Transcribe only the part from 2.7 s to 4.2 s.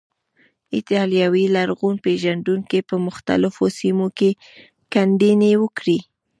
په مختلفو سیمو